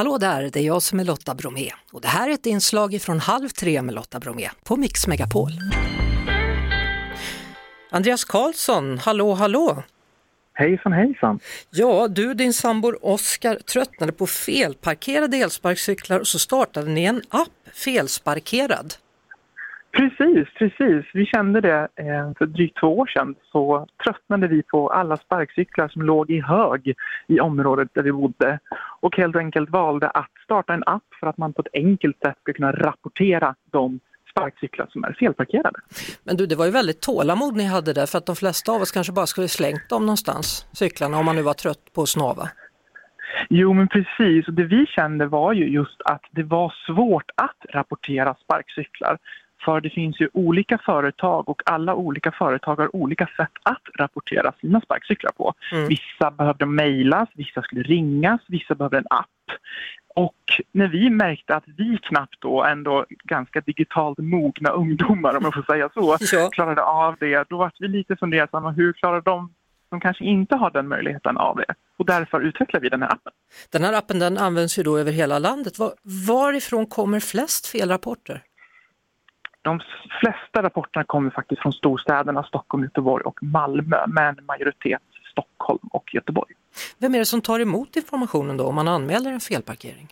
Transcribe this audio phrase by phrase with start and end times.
[0.00, 3.02] Hallå där, det är jag som är Lotta Bromé och det här är ett inslag
[3.02, 5.50] från Halv tre med Lotta Bromé på Mix Megapol.
[7.90, 9.82] Andreas Karlsson, hallå hallå!
[10.52, 11.40] Hejsan hejsan!
[11.70, 17.22] Ja, du och din sambor Oskar tröttnade på felparkerade elsparkcyklar och så startade ni en
[17.28, 18.94] app, Felsparkerad.
[19.92, 21.06] Precis, precis.
[21.14, 23.34] Vi kände det eh, för drygt två år sedan.
[23.52, 26.94] Så tröttnade vi på alla sparkcyklar som låg i hög
[27.26, 28.58] i området där vi bodde
[29.00, 32.38] och helt enkelt valde att starta en app för att man på ett enkelt sätt
[32.42, 34.00] ska kunna rapportera de
[34.30, 35.80] sparkcyklar som är felparkerade.
[36.24, 38.82] Men du, det var ju väldigt tålamod ni hade där för att de flesta av
[38.82, 42.08] oss kanske bara skulle slängt dem någonstans, cyklarna, om man nu var trött på att
[42.08, 42.48] snava.
[43.48, 44.48] Jo, men precis.
[44.48, 49.18] Och det vi kände var ju just att det var svårt att rapportera sparkcyklar.
[49.64, 54.52] För det finns ju olika företag och alla olika företag har olika sätt att rapportera
[54.60, 55.54] sina sparkcyklar på.
[55.72, 55.88] Mm.
[55.88, 59.26] Vissa behövde mejlas, vissa skulle ringas, vissa behövde en app.
[60.14, 65.54] Och när vi märkte att vi knappt då ändå ganska digitalt mogna ungdomar, om jag
[65.54, 66.48] får säga så, ja.
[66.52, 68.70] klarade av det, då var vi lite fundersamma.
[68.70, 69.52] Hur klarar de
[69.88, 71.74] som kanske inte har den möjligheten av det?
[71.98, 73.32] Och därför utvecklar vi den här appen.
[73.72, 75.78] Den här appen den används ju då över hela landet.
[75.78, 75.92] Var,
[76.28, 78.42] varifrån kommer flest felrapporter?
[79.62, 79.80] De
[80.20, 86.54] flesta rapporterna kommer faktiskt från storstäderna Stockholm, Göteborg och Malmö, men majoritet Stockholm och Göteborg.
[86.98, 90.08] Vem är det som tar emot informationen då om man anmäler en felparkering?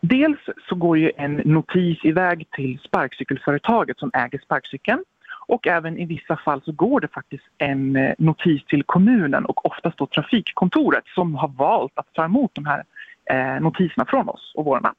[0.00, 5.04] Dels så går ju en notis iväg till sparkcykelföretaget som äger sparkcykeln
[5.46, 9.66] och även i vissa fall så går det faktiskt en eh, notis till kommunen och
[9.66, 12.84] oftast då trafikkontoret som har valt att ta emot de här
[13.30, 14.98] eh, notiserna från oss och vår app.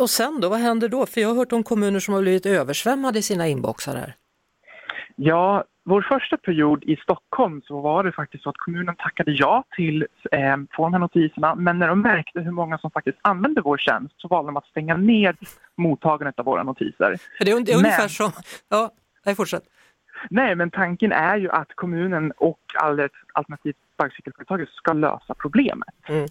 [0.00, 1.06] Och sen då, vad händer då?
[1.06, 4.14] För jag har hört om kommuner som har blivit översvämmade i sina inboxar här.
[5.16, 9.64] Ja, vår första period i Stockholm så var det faktiskt så att kommunen tackade ja
[9.76, 13.60] till eh, få de här notiserna men när de märkte hur många som faktiskt använde
[13.60, 15.36] vår tjänst så valde de att stänga ner
[15.76, 17.16] mottagandet av våra notiser.
[17.40, 18.32] Det är, det är ungefär men, som,
[18.68, 18.90] ja,
[19.24, 19.62] nej fortsätt.
[20.30, 22.60] Nej, men tanken är ju att kommunen och
[23.34, 25.94] alternativt sparkcykelföretaget ska lösa problemet.
[26.08, 26.28] Mm.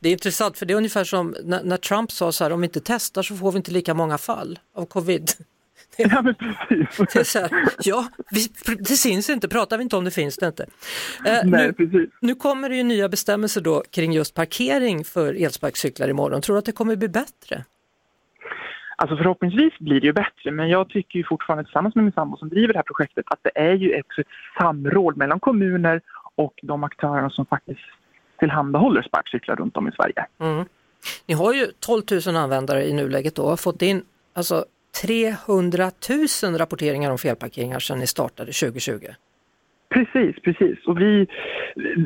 [0.00, 2.60] Det är intressant för det är ungefär som när, när Trump sa så här, om
[2.60, 5.30] vi inte testar så får vi inte lika många fall av covid.
[5.96, 6.96] Ja, men precis.
[7.12, 7.50] Det, är så här,
[7.84, 10.62] ja, vi, det syns inte, pratar vi inte om det finns det inte.
[11.26, 16.08] Eh, Nej, nu, nu kommer det ju nya bestämmelser då kring just parkering för elsparkcyklar
[16.08, 16.40] imorgon.
[16.42, 17.64] Tror du att det kommer bli bättre?
[18.96, 22.36] Alltså förhoppningsvis blir det ju bättre, men jag tycker ju fortfarande tillsammans med min sambo
[22.36, 24.26] som driver det här projektet att det är ju också ett
[24.58, 26.00] samråd mellan kommuner
[26.34, 27.80] och de aktörerna som faktiskt
[28.38, 30.26] tillhandahåller sparkcyklar runt om i Sverige.
[30.40, 30.64] Mm.
[31.26, 34.02] Ni har ju 12 000 användare i nuläget och har fått in
[34.34, 34.64] alltså
[35.02, 35.90] 300
[36.42, 39.06] 000 rapporteringar om felparkeringar sedan ni startade 2020.
[39.88, 40.86] Precis, precis.
[40.86, 41.26] Och vi,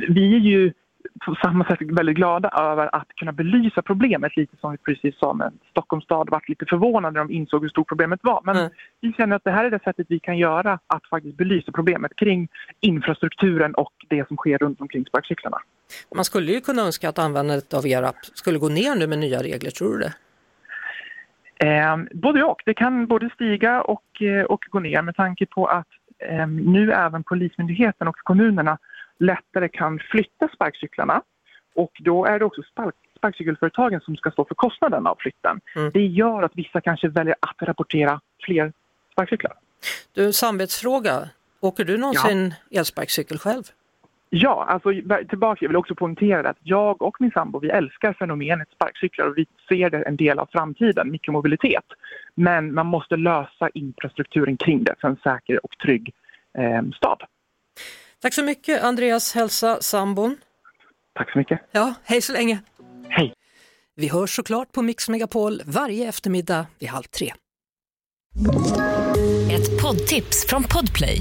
[0.09, 0.73] vi är ju
[1.27, 5.33] på samma sätt väldigt glada över att kunna belysa problemet lite som vi precis sa
[5.33, 8.41] med Stockholms stad varit lite förvånade när de insåg hur stort problemet var.
[8.45, 8.71] Men mm.
[9.01, 12.17] vi känner att det här är det sättet vi kan göra att faktiskt belysa problemet
[12.17, 12.49] kring
[12.81, 15.59] infrastrukturen och det som sker runt omkring sparkcyklarna.
[16.15, 19.19] Man skulle ju kunna önska att användandet av er app skulle gå ner nu med
[19.19, 20.15] nya regler, tror du det?
[21.67, 22.63] Eh, både och.
[22.65, 25.89] Det kan både stiga och, eh, och gå ner med tanke på att
[26.19, 28.79] eh, nu även Polismyndigheten och kommunerna
[29.19, 31.23] lättare kan flytta sparkcyklarna.
[31.75, 35.61] Och då är det också spark sparkcykelföretagen som ska stå för kostnaden av flytten.
[35.77, 35.91] Mm.
[35.95, 38.73] Det gör att vissa kanske väljer att rapportera fler
[39.13, 39.53] sparkcyklar.
[40.13, 41.29] Du, samvetsfråga.
[41.61, 42.81] Åker du någonsin ja.
[42.81, 43.63] elsparkcykel själv?
[44.35, 44.93] Ja, alltså
[45.29, 49.39] tillbaka, jag vill också poängtera att jag och min sambo vi älskar fenomenet sparkcyklar och
[49.39, 51.85] vi ser det en del av framtiden, mikromobilitet.
[52.35, 56.15] Men man måste lösa infrastrukturen kring det för en säker och trygg
[56.59, 57.23] eh, stad.
[58.23, 60.37] Tack så mycket Andreas, hälsa sambon.
[61.15, 61.61] Tack så mycket.
[61.73, 62.59] Ja, hej så länge.
[63.09, 63.35] Hej.
[63.97, 67.33] Vi hörs såklart på Mix Megapol varje eftermiddag vid halv tre.
[69.51, 71.21] Ett poddtips från Podplay.